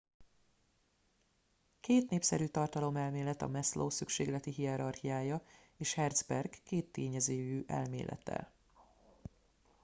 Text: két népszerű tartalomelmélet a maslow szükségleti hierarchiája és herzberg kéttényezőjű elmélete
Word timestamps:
két 1.79 2.09
népszerű 2.09 2.45
tartalomelmélet 2.45 3.41
a 3.41 3.47
maslow 3.47 3.89
szükségleti 3.89 4.51
hierarchiája 4.51 5.41
és 5.77 5.93
herzberg 5.93 6.49
kéttényezőjű 6.63 7.63
elmélete 7.67 8.51